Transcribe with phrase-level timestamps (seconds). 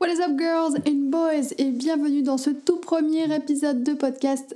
[0.00, 1.52] What is up girls and boys?
[1.58, 4.54] Et bienvenue dans ce tout premier épisode de podcast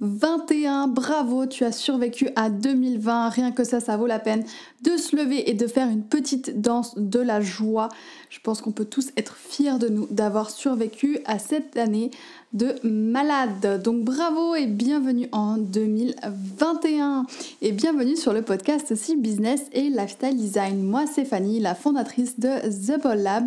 [0.00, 0.88] 2021.
[0.88, 3.30] Bravo, tu as survécu à 2020.
[3.30, 4.44] Rien que ça, ça vaut la peine
[4.82, 7.88] de se lever et de faire une petite danse de la joie.
[8.28, 12.10] Je pense qu'on peut tous être fiers de nous d'avoir survécu à cette année
[12.52, 13.82] de malade.
[13.82, 17.26] Donc bravo et bienvenue en 2021
[17.62, 20.82] et bienvenue sur le podcast aussi Business et Lifestyle Design.
[20.82, 23.44] Moi c'est Fanny, la fondatrice de The Ball Lab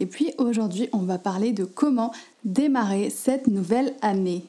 [0.00, 2.12] et puis aujourd'hui on va parler de comment
[2.44, 4.44] démarrer cette nouvelle année.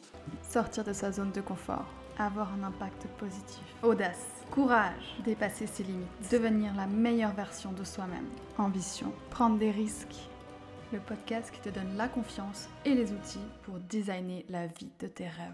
[0.49, 1.85] Sortir de sa zone de confort,
[2.17, 8.25] avoir un impact positif, audace, courage, dépasser ses limites, devenir la meilleure version de soi-même,
[8.57, 10.27] ambition, prendre des risques.
[10.91, 15.05] Le podcast qui te donne la confiance et les outils pour designer la vie de
[15.05, 15.53] tes rêves.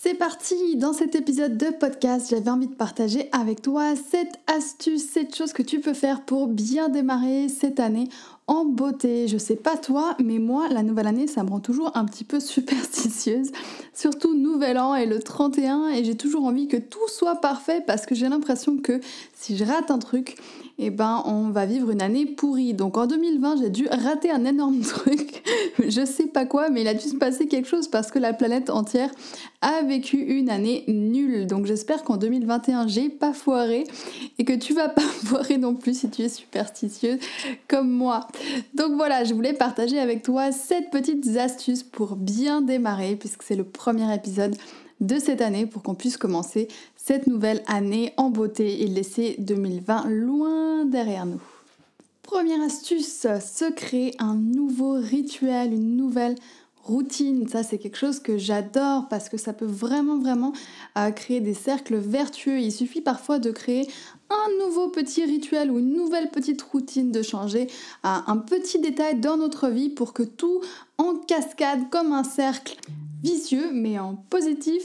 [0.00, 5.02] C'est parti Dans cet épisode de podcast, j'avais envie de partager avec toi cette astuce,
[5.02, 8.08] cette chose que tu peux faire pour bien démarrer cette année
[8.46, 9.26] en beauté.
[9.26, 12.22] Je sais pas toi, mais moi, la nouvelle année, ça me rend toujours un petit
[12.22, 13.50] peu superstitieuse.
[13.92, 18.06] Surtout Nouvel An et le 31, et j'ai toujours envie que tout soit parfait parce
[18.06, 19.00] que j'ai l'impression que
[19.34, 20.36] si je rate un truc,
[20.80, 22.72] eh ben on va vivre une année pourrie.
[22.72, 25.42] Donc en 2020, j'ai dû rater un énorme truc.
[25.78, 28.32] je sais pas quoi, mais il a dû se passer quelque chose parce que la
[28.32, 29.10] planète entière
[29.60, 31.46] a vécu une année nulle.
[31.46, 33.84] Donc j'espère qu'en 2021, j'ai pas foiré
[34.38, 37.18] et que tu vas pas foirer non plus si tu es superstitieuse
[37.66, 38.28] comme moi.
[38.74, 43.56] Donc voilà, je voulais partager avec toi cette petites astuces pour bien démarrer puisque c'est
[43.56, 44.56] le premier épisode
[45.00, 50.06] de cette année pour qu'on puisse commencer cette nouvelle année en beauté et laisser 2020
[50.08, 51.40] loin derrière nous.
[52.22, 56.34] Première astuce, se créer un nouveau rituel, une nouvelle
[56.82, 57.46] routine.
[57.48, 60.52] Ça, c'est quelque chose que j'adore parce que ça peut vraiment, vraiment
[60.96, 62.60] euh, créer des cercles vertueux.
[62.60, 63.88] Il suffit parfois de créer
[64.30, 67.68] un nouveau petit rituel ou une nouvelle petite routine, de changer
[68.04, 70.60] euh, un petit détail dans notre vie pour que tout
[70.98, 72.76] en cascade comme un cercle
[73.22, 74.82] vicieux, mais en positif,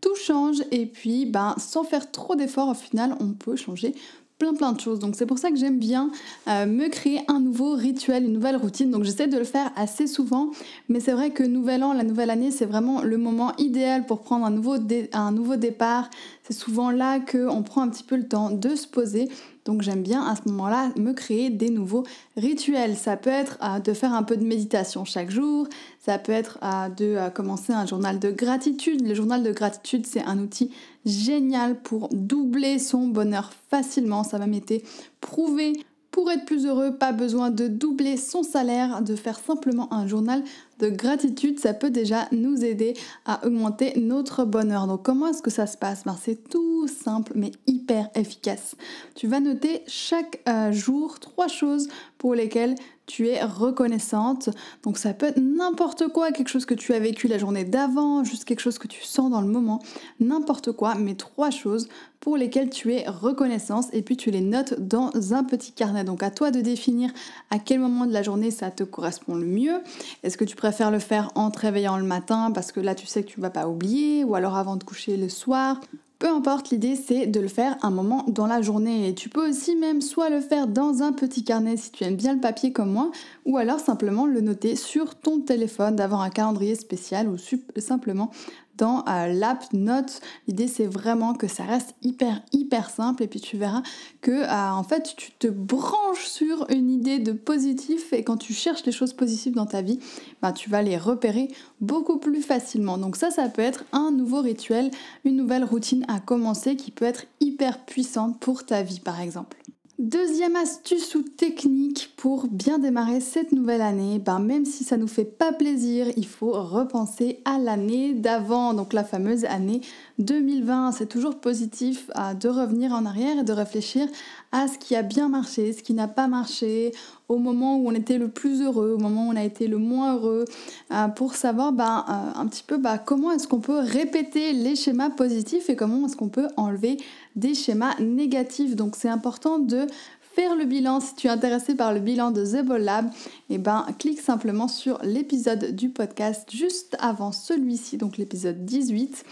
[0.00, 3.94] tout change et puis ben, sans faire trop d'efforts au final on peut changer
[4.38, 4.98] plein plein de choses.
[4.98, 6.10] Donc c'est pour ça que j'aime bien
[6.48, 8.90] euh, me créer un nouveau rituel, une nouvelle routine.
[8.90, 10.50] Donc j'essaie de le faire assez souvent,
[10.88, 14.20] mais c'est vrai que Nouvel An, la nouvelle année, c'est vraiment le moment idéal pour
[14.20, 14.76] prendre un nouveau,
[15.12, 16.10] un nouveau départ.
[16.46, 19.28] C'est souvent là qu'on prend un petit peu le temps de se poser.
[19.64, 22.04] Donc j'aime bien à ce moment-là me créer des nouveaux
[22.36, 22.96] rituels.
[22.96, 25.66] Ça peut être euh, de faire un peu de méditation chaque jour,
[25.98, 29.04] ça peut être euh, de commencer un journal de gratitude.
[29.04, 30.70] Le journal de gratitude, c'est un outil
[31.04, 34.22] génial pour doubler son bonheur facilement.
[34.22, 34.84] Ça va m'être
[35.20, 35.72] prouvé.
[36.16, 40.42] Pour être plus heureux, pas besoin de doubler son salaire, de faire simplement un journal
[40.78, 42.94] de gratitude, ça peut déjà nous aider
[43.26, 44.86] à augmenter notre bonheur.
[44.86, 46.04] Donc comment est-ce que ça se passe?
[46.04, 48.76] Ben, C'est tout simple mais hyper efficace.
[49.14, 54.50] Tu vas noter chaque euh, jour trois choses pour lesquelles tu es reconnaissante.
[54.82, 58.24] Donc ça peut être n'importe quoi, quelque chose que tu as vécu la journée d'avant,
[58.24, 59.82] juste quelque chose que tu sens dans le moment,
[60.20, 61.88] n'importe quoi, mais trois choses
[62.20, 66.02] pour lesquelles tu es reconnaissante et puis tu les notes dans un petit carnet.
[66.02, 67.10] Donc à toi de définir
[67.50, 69.80] à quel moment de la journée ça te correspond le mieux.
[70.22, 73.06] Est-ce que tu préfères le faire en te réveillant le matin parce que là tu
[73.06, 75.80] sais que tu vas pas oublier ou alors avant de coucher le soir?
[76.18, 79.14] Peu importe, l'idée c'est de le faire un moment dans la journée.
[79.14, 82.34] Tu peux aussi même soit le faire dans un petit carnet si tu aimes bien
[82.34, 83.10] le papier comme moi
[83.44, 87.36] ou alors simplement le noter sur ton téléphone, d'avoir un calendrier spécial ou
[87.80, 88.30] simplement
[88.76, 90.20] dans euh, l'app Notes.
[90.46, 93.82] L'idée c'est vraiment que ça reste hyper hyper simple et puis tu verras
[94.20, 98.52] que euh, en fait tu te branches sur une idée de positif et quand tu
[98.52, 99.98] cherches les choses positives dans ta vie,
[100.42, 101.48] bah, tu vas les repérer
[101.80, 102.98] beaucoup plus facilement.
[102.98, 104.90] Donc ça ça peut être un nouveau rituel,
[105.24, 109.56] une nouvelle routine à commencer qui peut être hyper puissante pour ta vie par exemple.
[109.98, 115.06] Deuxième astuce ou technique pour bien démarrer cette nouvelle année, ben même si ça nous
[115.06, 119.80] fait pas plaisir, il faut repenser à l'année d'avant, donc la fameuse année
[120.18, 120.92] 2020.
[120.92, 124.06] C'est toujours positif de revenir en arrière et de réfléchir
[124.52, 126.92] à ce qui a bien marché, ce qui n'a pas marché,
[127.28, 129.78] au moment où on était le plus heureux, au moment où on a été le
[129.78, 130.44] moins heureux,
[130.92, 134.76] euh, pour savoir ben, euh, un petit peu ben, comment est-ce qu'on peut répéter les
[134.76, 136.98] schémas positifs et comment est-ce qu'on peut enlever
[137.36, 138.74] des schémas négatifs.
[138.74, 139.86] Donc c'est important de
[140.34, 141.00] faire le bilan.
[141.00, 143.10] Si tu es intéressé par le bilan de The Ball Lab,
[143.48, 149.24] eh ben, clique simplement sur l'épisode du podcast juste avant celui-ci, donc l'épisode 18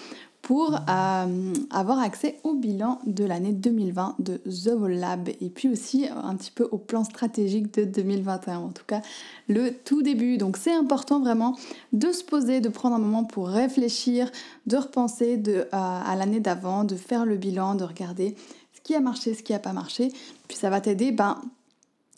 [0.44, 6.06] pour euh, avoir accès au bilan de l'année 2020 de The Lab et puis aussi
[6.06, 9.00] un petit peu au plan stratégique de 2021, en tout cas
[9.48, 10.36] le tout début.
[10.36, 11.56] Donc c'est important vraiment
[11.94, 14.30] de se poser, de prendre un moment pour réfléchir,
[14.66, 18.36] de repenser euh, à l'année d'avant, de faire le bilan, de regarder
[18.74, 20.12] ce qui a marché, ce qui n'a pas marché.
[20.46, 21.40] Puis ça va t'aider ben,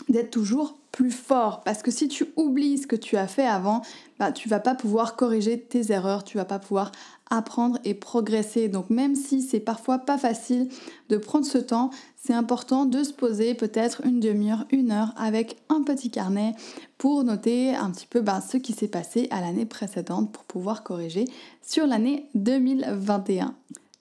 [0.09, 1.61] d'être toujours plus fort.
[1.63, 3.83] Parce que si tu oublies ce que tu as fait avant,
[4.19, 6.91] bah, tu vas pas pouvoir corriger tes erreurs, tu vas pas pouvoir
[7.29, 8.69] apprendre et progresser.
[8.69, 10.69] Donc même si c'est parfois pas facile
[11.09, 15.59] de prendre ce temps, c'est important de se poser peut-être une demi-heure, une heure avec
[15.69, 16.55] un petit carnet
[16.99, 20.83] pour noter un petit peu bah, ce qui s'est passé à l'année précédente pour pouvoir
[20.83, 21.27] corriger
[21.63, 23.55] sur l'année 2021.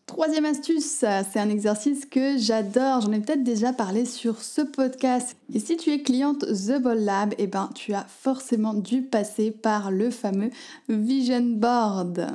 [0.06, 5.36] Troisième astuce, c'est un exercice que j'adore, j'en ai peut-être déjà parlé sur ce podcast.
[5.52, 9.50] Et si tu es cliente The Ball Lab, eh ben, tu as forcément dû passer
[9.50, 10.52] par le fameux
[10.90, 12.28] Vision Board.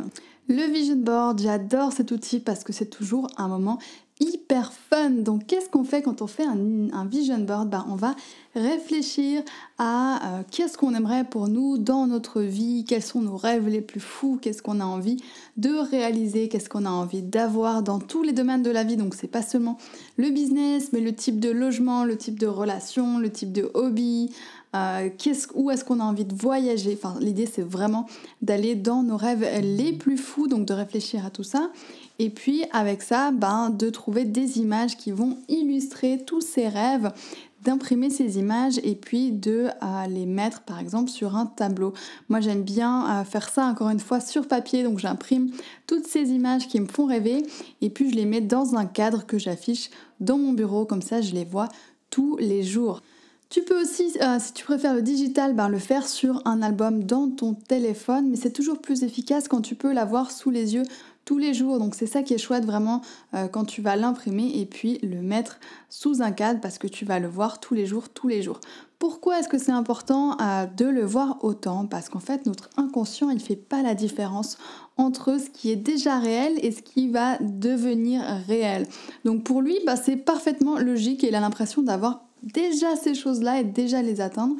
[0.48, 3.78] Le Vision Board, j'adore cet outil parce que c'est toujours un moment
[4.20, 5.10] hyper fun.
[5.10, 7.68] Donc qu'est-ce qu'on fait quand on fait un, vision board?
[7.70, 8.14] Ben, On va
[8.54, 9.42] réfléchir
[9.78, 13.80] à euh, qu'est-ce qu'on aimerait pour nous dans notre vie, quels sont nos rêves les
[13.80, 15.22] plus fous, qu'est-ce qu'on a envie
[15.56, 18.96] de réaliser, qu'est-ce qu'on a envie d'avoir dans tous les domaines de la vie?
[18.96, 19.78] Donc c'est pas seulement
[20.16, 24.30] le business, mais le type de logement, le type de relation, le type de hobby,
[24.76, 25.08] euh,
[25.54, 26.98] où est-ce qu'on a envie de voyager?
[27.20, 28.06] L'idée c'est vraiment
[28.42, 31.70] d'aller dans nos rêves les plus fous, donc de réfléchir à tout ça.
[32.20, 37.10] Et puis avec ça, ben, de trouver des images qui vont illustrer tous ces rêves,
[37.62, 41.94] d'imprimer ces images et puis de euh, les mettre par exemple sur un tableau.
[42.28, 45.50] Moi j'aime bien euh, faire ça encore une fois sur papier, donc j'imprime
[45.86, 47.42] toutes ces images qui me font rêver
[47.80, 49.88] et puis je les mets dans un cadre que j'affiche
[50.20, 51.70] dans mon bureau, comme ça je les vois
[52.10, 53.00] tous les jours.
[53.48, 57.02] Tu peux aussi, euh, si tu préfères le digital, ben, le faire sur un album
[57.02, 60.84] dans ton téléphone, mais c'est toujours plus efficace quand tu peux l'avoir sous les yeux
[61.38, 61.78] les jours.
[61.78, 63.02] Donc c'est ça qui est chouette vraiment
[63.34, 67.04] euh, quand tu vas l'imprimer et puis le mettre sous un cadre parce que tu
[67.04, 68.60] vas le voir tous les jours, tous les jours.
[68.98, 71.86] Pourquoi est-ce que c'est important euh, de le voir autant?
[71.86, 74.58] Parce qu'en fait notre inconscient il fait pas la différence
[74.96, 78.86] entre ce qui est déjà réel et ce qui va devenir réel.
[79.24, 83.60] Donc pour lui bah, c'est parfaitement logique et il a l'impression d'avoir déjà ces choses-là
[83.60, 84.54] et déjà les atteindre.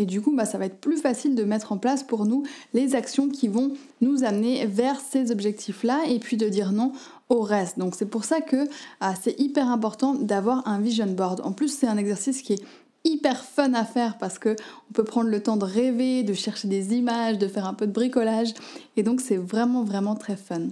[0.00, 2.42] Et du coup, bah, ça va être plus facile de mettre en place pour nous
[2.72, 6.92] les actions qui vont nous amener vers ces objectifs-là et puis de dire non
[7.28, 7.78] au reste.
[7.78, 8.66] Donc c'est pour ça que
[9.00, 11.42] ah, c'est hyper important d'avoir un vision board.
[11.44, 12.64] En plus, c'est un exercice qui est
[13.04, 14.56] hyper fun à faire parce que
[14.88, 17.86] on peut prendre le temps de rêver, de chercher des images, de faire un peu
[17.86, 18.54] de bricolage
[18.96, 20.68] et donc c'est vraiment vraiment très fun.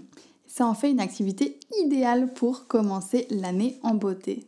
[0.46, 4.46] Ça en fait une activité idéale pour commencer l'année en beauté.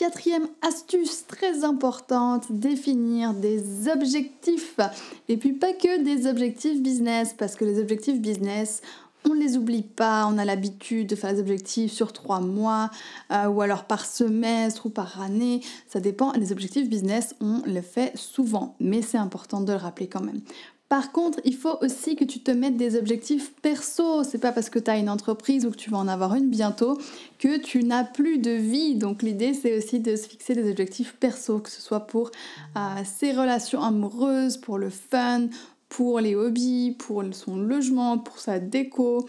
[0.00, 4.80] Quatrième astuce très importante, définir des objectifs.
[5.28, 8.80] Et puis pas que des objectifs business, parce que les objectifs business,
[9.26, 12.88] on ne les oublie pas, on a l'habitude de faire des objectifs sur trois mois,
[13.30, 16.32] euh, ou alors par semestre ou par année, ça dépend.
[16.32, 20.40] Les objectifs business, on les fait souvent, mais c'est important de le rappeler quand même.
[20.90, 24.24] Par contre, il faut aussi que tu te mettes des objectifs perso.
[24.24, 26.50] C'est pas parce que tu as une entreprise ou que tu vas en avoir une
[26.50, 26.98] bientôt
[27.38, 28.96] que tu n'as plus de vie.
[28.96, 32.32] Donc l'idée, c'est aussi de se fixer des objectifs perso, que ce soit pour
[32.76, 35.46] euh, ses relations amoureuses, pour le fun,
[35.88, 39.28] pour les hobbies, pour son logement, pour sa déco,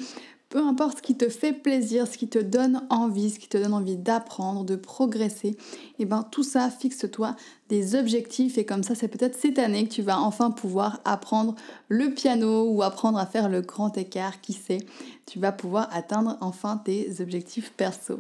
[0.52, 3.58] peu importe ce qui te fait plaisir, ce qui te donne envie, ce qui te
[3.58, 5.58] donne envie d'apprendre, de progresser, et
[6.00, 7.38] eh ben tout ça, fixe-toi
[7.70, 11.56] des objectifs et comme ça, c'est peut-être cette année que tu vas enfin pouvoir apprendre
[11.88, 14.80] le piano ou apprendre à faire le grand écart, qui sait,
[15.26, 18.20] tu vas pouvoir atteindre enfin tes objectifs perso.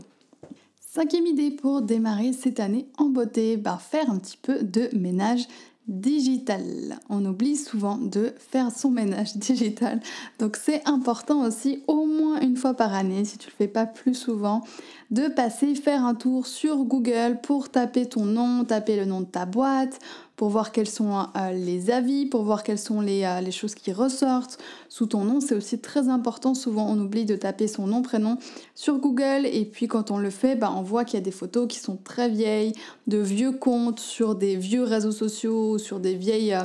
[0.79, 5.47] Cinquième idée pour démarrer cette année en beauté, ben faire un petit peu de ménage
[5.87, 6.99] digital.
[7.09, 9.99] On oublie souvent de faire son ménage digital.
[10.39, 13.85] Donc c'est important aussi au moins une fois par année, si tu le fais pas
[13.85, 14.63] plus souvent,
[15.09, 19.25] de passer faire un tour sur Google pour taper ton nom, taper le nom de
[19.25, 19.99] ta boîte,
[20.35, 23.75] pour voir quels sont euh, les avis, pour voir quelles sont les, euh, les, choses
[23.75, 24.57] qui ressortent
[24.89, 25.39] sous ton nom.
[25.39, 26.53] C'est aussi très important.
[26.53, 28.37] Souvent, on oublie de taper son nom, prénom
[28.73, 29.45] sur Google.
[29.45, 31.79] Et puis, quand on le fait, bah, on voit qu'il y a des photos qui
[31.79, 32.73] sont très vieilles,
[33.07, 36.53] de vieux comptes sur des vieux réseaux sociaux, sur des vieilles...
[36.53, 36.63] Euh,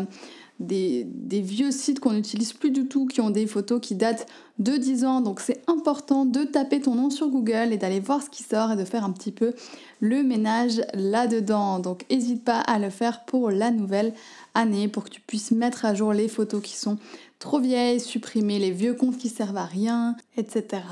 [0.60, 4.26] des, vieux sites qu'on n'utilise plus du tout, qui ont des photos qui datent
[4.58, 5.20] de 10 ans.
[5.20, 8.72] Donc c'est important de taper ton nom sur Google et d'aller voir ce qui sort
[8.72, 9.52] et de faire un petit peu
[10.00, 11.78] le ménage là-dedans.
[11.78, 14.14] Donc n'hésite pas à le faire pour la nouvelle
[14.54, 16.98] année, pour que tu puisses mettre à jour les photos qui sont
[17.38, 20.82] trop vieilles, supprimer les vieux comptes qui servent à rien, etc.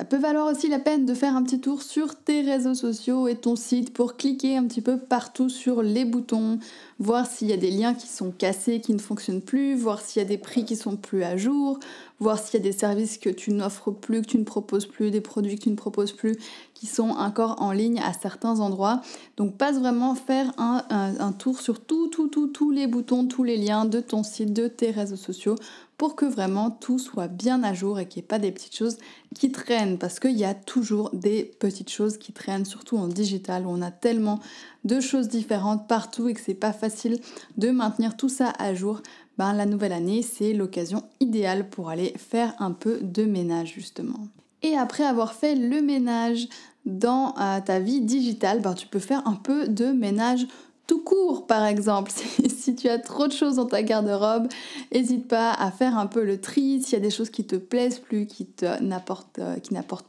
[0.00, 3.28] Ça peut valoir aussi la peine de faire un petit tour sur tes réseaux sociaux
[3.28, 6.58] et ton site pour cliquer un petit peu partout sur les boutons,
[7.00, 10.20] voir s'il y a des liens qui sont cassés, qui ne fonctionnent plus, voir s'il
[10.20, 11.80] y a des prix qui sont plus à jour,
[12.20, 15.10] voir s'il y a des services que tu n'offres plus, que tu ne proposes plus,
[15.10, 16.36] des produits que tu ne proposes plus,
[16.74, 19.00] qui sont encore en ligne à certains endroits.
[19.38, 23.56] Donc passe vraiment faire un, tour sur tout, tout, tout, tous les boutons, tous les
[23.56, 25.56] liens de ton site, de tes réseaux sociaux
[25.96, 28.74] pour que vraiment tout soit bien à jour et qu'il n'y ait pas des petites
[28.74, 28.96] choses
[29.34, 33.66] qui traînent parce qu'il y a toujours des petites choses qui traînent, surtout en digital
[33.66, 34.40] où on a tellement
[34.84, 36.89] de choses différentes partout et que c'est pas facile
[37.56, 39.02] de maintenir tout ça à jour,
[39.38, 44.28] ben, la nouvelle année, c'est l'occasion idéale pour aller faire un peu de ménage justement.
[44.62, 46.48] Et après avoir fait le ménage
[46.84, 50.46] dans euh, ta vie digitale, ben, tu peux faire un peu de ménage
[50.86, 52.10] tout court par exemple.
[52.48, 54.48] si tu as trop de choses dans ta garde-robe,
[54.92, 56.82] n'hésite pas à faire un peu le tri.
[56.82, 58.46] S'il y a des choses qui te plaisent plus, qui
[58.80, 59.56] n'apportent euh,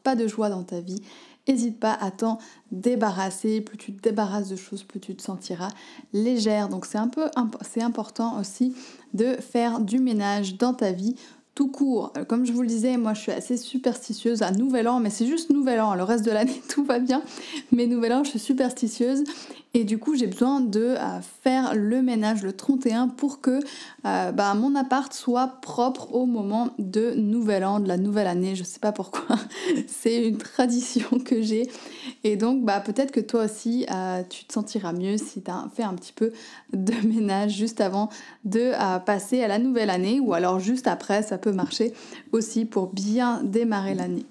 [0.04, 1.02] pas de joie dans ta vie,
[1.48, 2.38] n'hésite pas à t'en
[2.72, 3.62] débarrasser.
[3.62, 5.70] Plus tu te débarrasses de choses, plus tu te sentiras
[6.14, 6.70] légère.
[6.70, 7.26] Donc c'est un peu
[7.82, 8.76] important aussi
[9.14, 11.16] de faire du ménage dans ta vie
[11.56, 12.14] tout court.
[12.18, 15.10] Euh, comme je vous le disais, moi je suis assez superstitieuse à Nouvel An, mais
[15.10, 15.96] c'est juste Nouvel An.
[15.96, 17.22] Le reste de l'année, tout va bien.
[17.72, 19.24] Mais Nouvel An, je suis superstitieuse.
[19.74, 23.62] Et du coup, j'ai besoin de euh, faire le ménage le 31 pour que
[24.06, 28.54] euh, bah, mon appart soit propre au moment de Nouvel An, de la nouvelle année.
[28.56, 29.38] Je sais pas pourquoi.
[29.88, 31.70] c'est une tradition que j'ai.
[32.26, 33.86] Et donc, bah, peut-être que toi aussi,
[34.30, 36.34] tu te sentiras mieux si tu as fait un petit peu
[36.74, 38.10] de ménage juste avant
[38.44, 38.72] de
[39.06, 41.24] passer à la nouvelle année ou alors juste après.
[41.24, 41.94] Ça peut marcher
[42.34, 44.26] aussi pour bien démarrer l'année.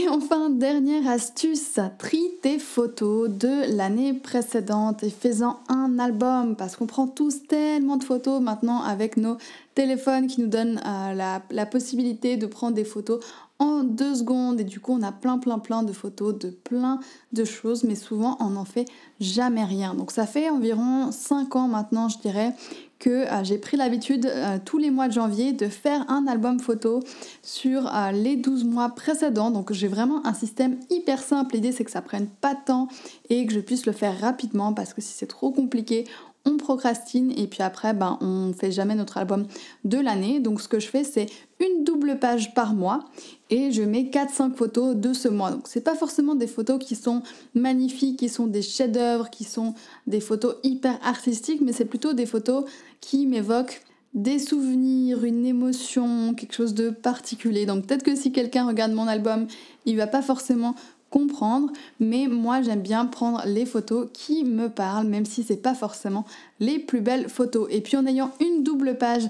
[0.00, 6.76] Et enfin, dernière astuce, trie tes photos de l'année précédente et fais-en un album parce
[6.76, 9.38] qu'on prend tous tellement de photos maintenant avec nos
[9.74, 13.24] téléphones qui nous donnent euh, la, la possibilité de prendre des photos
[13.58, 17.00] en deux secondes et du coup on a plein plein plein de photos de plein
[17.32, 18.84] de choses mais souvent on n'en fait
[19.18, 19.94] jamais rien.
[19.94, 22.54] Donc ça fait environ 5 ans maintenant je dirais
[22.98, 26.60] que euh, j'ai pris l'habitude euh, tous les mois de janvier de faire un album
[26.60, 27.00] photo
[27.42, 29.50] sur euh, les 12 mois précédents.
[29.50, 31.54] Donc j'ai vraiment un système hyper simple.
[31.54, 32.88] L'idée c'est que ça prenne pas de temps
[33.30, 36.06] et que je puisse le faire rapidement parce que si c'est trop compliqué,
[36.48, 39.46] on procrastine et puis après ben on fait jamais notre album
[39.84, 40.40] de l'année.
[40.40, 41.26] Donc ce que je fais c'est
[41.60, 43.04] une double page par mois
[43.50, 45.50] et je mets 4-5 photos de ce mois.
[45.50, 47.22] Donc c'est pas forcément des photos qui sont
[47.54, 49.74] magnifiques, qui sont des chefs-d'œuvre, qui sont
[50.06, 52.64] des photos hyper artistiques, mais c'est plutôt des photos
[53.00, 53.82] qui m'évoquent
[54.14, 57.66] des souvenirs, une émotion, quelque chose de particulier.
[57.66, 59.46] Donc peut-être que si quelqu'un regarde mon album,
[59.84, 60.74] il va pas forcément
[61.10, 65.74] comprendre, mais moi j'aime bien prendre les photos qui me parlent, même si c'est pas
[65.74, 66.24] forcément
[66.60, 67.68] les plus belles photos.
[67.70, 69.26] Et puis en ayant une double page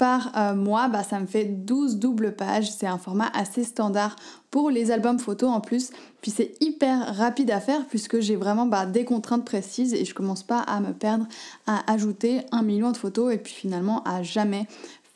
[0.00, 2.70] par euh, mois, bah, ça me fait 12 doubles pages.
[2.70, 4.16] C'est un format assez standard
[4.50, 5.90] pour les albums photos en plus.
[6.22, 10.14] Puis c'est hyper rapide à faire puisque j'ai vraiment bah, des contraintes précises et je
[10.14, 11.26] commence pas à me perdre
[11.66, 14.66] à ajouter un million de photos et puis finalement à jamais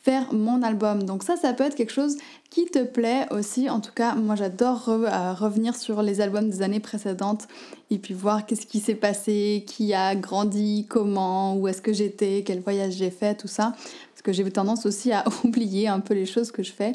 [0.05, 1.01] faire mon album.
[1.01, 2.17] Donc ça, ça peut être quelque chose
[2.51, 3.71] qui te plaît aussi.
[3.71, 7.47] En tout cas, moi j'adore euh, revenir sur les albums des années précédentes
[7.89, 12.43] et puis voir qu'est-ce qui s'est passé, qui a grandi, comment, où est-ce que j'étais,
[12.45, 13.73] quel voyage j'ai fait, tout ça.
[14.11, 16.91] Parce que j'ai tendance aussi à oublier un peu les choses que je fais.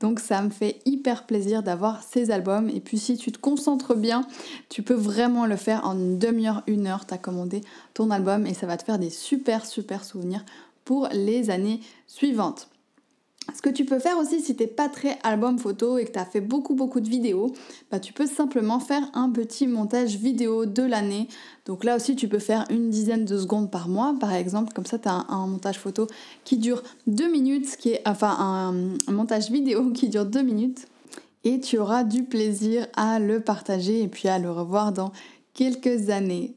[0.00, 2.68] Donc ça me fait hyper plaisir d'avoir ces albums.
[2.70, 4.26] Et puis si tu te concentres bien,
[4.68, 7.06] tu peux vraiment le faire en une demi-heure, une heure.
[7.06, 7.60] Tu as commandé
[7.94, 10.44] ton album et ça va te faire des super, super souvenirs
[10.88, 12.70] pour les années suivantes.
[13.54, 16.18] Ce que tu peux faire aussi si t'es pas très album photo et que tu
[16.18, 17.52] as fait beaucoup beaucoup de vidéos,
[17.90, 21.28] bah tu peux simplement faire un petit montage vidéo de l'année.
[21.66, 24.86] Donc là aussi tu peux faire une dizaine de secondes par mois par exemple, comme
[24.86, 26.06] ça tu as un, montage photo
[26.44, 28.34] qui dure deux minutes, qui est enfin
[29.06, 30.86] un montage vidéo qui dure deux minutes
[31.44, 35.12] et tu auras du plaisir à le partager et puis à le revoir dans
[35.52, 36.54] quelques années.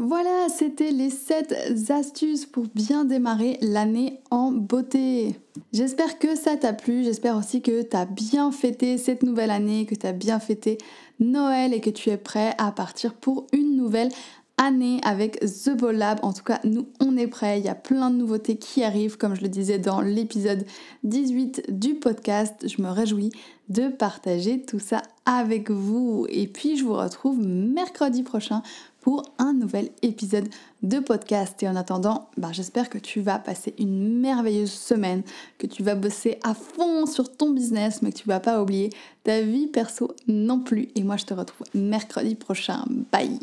[0.00, 5.34] Voilà, c'était les 7 astuces pour bien démarrer l'année en beauté.
[5.72, 9.86] J'espère que ça t'a plu, j'espère aussi que tu as bien fêté cette nouvelle année,
[9.86, 10.78] que tu as bien fêté
[11.18, 14.10] Noël et que tu es prêt à partir pour une nouvelle
[14.56, 16.20] année avec The Ball Lab.
[16.22, 17.58] En tout cas, nous, on est prêts.
[17.58, 20.64] Il y a plein de nouveautés qui arrivent, comme je le disais dans l'épisode
[21.02, 22.66] 18 du podcast.
[22.68, 23.30] Je me réjouis
[23.68, 26.26] de partager tout ça avec vous.
[26.28, 28.62] Et puis, je vous retrouve mercredi prochain
[29.08, 30.50] pour un nouvel épisode
[30.82, 31.62] de podcast.
[31.62, 35.22] Et en attendant, bah, j'espère que tu vas passer une merveilleuse semaine,
[35.56, 38.90] que tu vas bosser à fond sur ton business, mais que tu vas pas oublier
[39.24, 40.90] ta vie perso non plus.
[40.94, 42.84] Et moi, je te retrouve mercredi prochain.
[43.10, 43.38] Bye